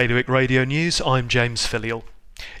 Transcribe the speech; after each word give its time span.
Bailiwick 0.00 0.30
Radio 0.30 0.64
News, 0.64 1.02
I'm 1.04 1.28
James 1.28 1.66
Filleul. 1.66 2.04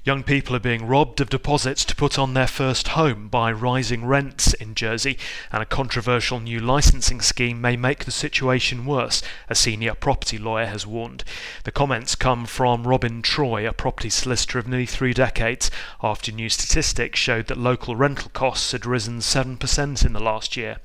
Young 0.04 0.22
people 0.22 0.54
are 0.54 0.60
being 0.60 0.86
robbed 0.86 1.22
of 1.22 1.30
deposits 1.30 1.86
to 1.86 1.96
put 1.96 2.18
on 2.18 2.34
their 2.34 2.46
first 2.46 2.88
home 2.88 3.28
by 3.28 3.50
rising 3.50 4.04
rents 4.04 4.52
in 4.52 4.74
Jersey, 4.74 5.16
and 5.50 5.62
a 5.62 5.64
controversial 5.64 6.38
new 6.38 6.60
licensing 6.60 7.22
scheme 7.22 7.58
may 7.58 7.78
make 7.78 8.04
the 8.04 8.10
situation 8.10 8.84
worse, 8.84 9.22
a 9.48 9.54
senior 9.54 9.94
property 9.94 10.36
lawyer 10.36 10.66
has 10.66 10.86
warned. 10.86 11.24
The 11.64 11.72
comments 11.72 12.14
come 12.14 12.44
from 12.44 12.86
Robin 12.86 13.22
Troy, 13.22 13.66
a 13.66 13.72
property 13.72 14.10
solicitor 14.10 14.58
of 14.58 14.68
nearly 14.68 14.84
three 14.84 15.14
decades, 15.14 15.70
after 16.02 16.30
new 16.30 16.50
statistics 16.50 17.18
showed 17.18 17.46
that 17.46 17.56
local 17.56 17.96
rental 17.96 18.28
costs 18.34 18.72
had 18.72 18.84
risen 18.84 19.20
7% 19.20 20.04
in 20.04 20.12
the 20.12 20.20
last 20.20 20.58
year. 20.58 20.76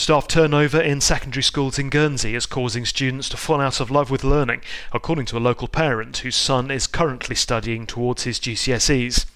Staff 0.00 0.28
turnover 0.28 0.80
in 0.80 0.98
secondary 0.98 1.42
schools 1.42 1.78
in 1.78 1.90
Guernsey 1.90 2.34
is 2.34 2.46
causing 2.46 2.86
students 2.86 3.28
to 3.28 3.36
fall 3.36 3.60
out 3.60 3.80
of 3.80 3.90
love 3.90 4.10
with 4.10 4.24
learning, 4.24 4.62
according 4.94 5.26
to 5.26 5.36
a 5.36 5.38
local 5.38 5.68
parent 5.68 6.16
whose 6.16 6.36
son 6.36 6.70
is 6.70 6.86
currently 6.86 7.36
studying 7.36 7.86
towards 7.86 8.22
his 8.22 8.40
GCSEs. 8.40 9.26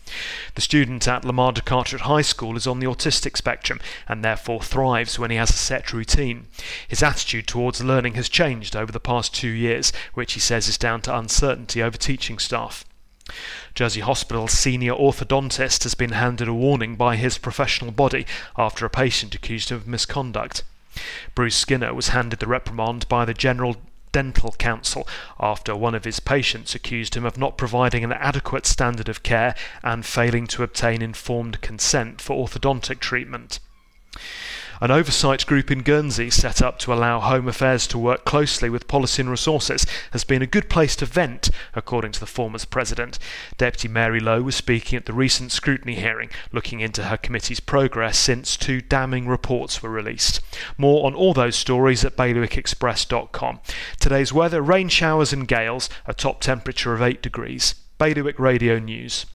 The 0.54 0.62
student 0.62 1.06
at 1.06 1.22
La 1.22 1.32
Mare 1.32 1.52
de 1.52 1.60
Carteret 1.60 2.04
High 2.04 2.22
School 2.22 2.56
is 2.56 2.66
on 2.66 2.80
the 2.80 2.86
autistic 2.86 3.36
spectrum 3.36 3.78
and 4.08 4.24
therefore 4.24 4.62
thrives 4.62 5.18
when 5.18 5.30
he 5.30 5.36
has 5.36 5.50
a 5.50 5.52
set 5.52 5.92
routine. 5.92 6.46
His 6.88 7.02
attitude 7.02 7.46
towards 7.46 7.84
learning 7.84 8.14
has 8.14 8.30
changed 8.30 8.74
over 8.74 8.90
the 8.90 8.98
past 8.98 9.34
two 9.34 9.48
years, 9.48 9.92
which 10.14 10.32
he 10.32 10.40
says 10.40 10.66
is 10.66 10.78
down 10.78 11.02
to 11.02 11.14
uncertainty 11.14 11.82
over 11.82 11.98
teaching 11.98 12.38
staff. 12.38 12.86
Jersey 13.74 14.00
Hospital's 14.00 14.52
senior 14.52 14.92
orthodontist 14.92 15.82
has 15.84 15.94
been 15.94 16.12
handed 16.12 16.46
a 16.46 16.54
warning 16.54 16.94
by 16.94 17.16
his 17.16 17.38
professional 17.38 17.90
body 17.90 18.26
after 18.56 18.84
a 18.84 18.90
patient 18.90 19.34
accused 19.34 19.70
him 19.70 19.78
of 19.78 19.86
misconduct. 19.86 20.62
Bruce 21.34 21.56
Skinner 21.56 21.94
was 21.94 22.08
handed 22.08 22.38
the 22.38 22.46
reprimand 22.46 23.08
by 23.08 23.24
the 23.24 23.34
General 23.34 23.76
Dental 24.12 24.52
Council 24.52 25.08
after 25.40 25.74
one 25.74 25.94
of 25.94 26.04
his 26.04 26.20
patients 26.20 26.74
accused 26.74 27.16
him 27.16 27.24
of 27.24 27.36
not 27.36 27.58
providing 27.58 28.04
an 28.04 28.12
adequate 28.12 28.66
standard 28.66 29.08
of 29.08 29.24
care 29.24 29.56
and 29.82 30.06
failing 30.06 30.46
to 30.46 30.62
obtain 30.62 31.02
informed 31.02 31.60
consent 31.60 32.20
for 32.20 32.46
orthodontic 32.46 33.00
treatment. 33.00 33.58
An 34.84 34.90
oversight 34.90 35.46
group 35.46 35.70
in 35.70 35.80
Guernsey 35.80 36.28
set 36.28 36.60
up 36.60 36.78
to 36.80 36.92
allow 36.92 37.18
Home 37.18 37.48
Affairs 37.48 37.86
to 37.86 37.96
work 37.96 38.26
closely 38.26 38.68
with 38.68 38.86
Policy 38.86 39.22
and 39.22 39.30
Resources 39.30 39.86
has 40.10 40.24
been 40.24 40.42
a 40.42 40.46
good 40.46 40.68
place 40.68 40.94
to 40.96 41.06
vent, 41.06 41.48
according 41.74 42.12
to 42.12 42.20
the 42.20 42.26
former's 42.26 42.66
president. 42.66 43.18
Deputy 43.56 43.88
Mary 43.88 44.20
Lowe 44.20 44.42
was 44.42 44.56
speaking 44.56 44.98
at 44.98 45.06
the 45.06 45.14
recent 45.14 45.52
scrutiny 45.52 45.94
hearing, 45.94 46.28
looking 46.52 46.80
into 46.80 47.04
her 47.04 47.16
committee's 47.16 47.60
progress 47.60 48.18
since 48.18 48.58
two 48.58 48.82
damning 48.82 49.26
reports 49.26 49.82
were 49.82 49.88
released. 49.88 50.42
More 50.76 51.06
on 51.06 51.14
all 51.14 51.32
those 51.32 51.56
stories 51.56 52.04
at 52.04 52.18
bailiwickexpress.com. 52.18 53.60
Today's 53.98 54.34
weather 54.34 54.60
rain 54.60 54.90
showers 54.90 55.32
and 55.32 55.48
gales, 55.48 55.88
a 56.06 56.12
top 56.12 56.42
temperature 56.42 56.92
of 56.92 57.00
8 57.00 57.22
degrees. 57.22 57.74
Bailiwick 57.96 58.38
Radio 58.38 58.78
News. 58.78 59.24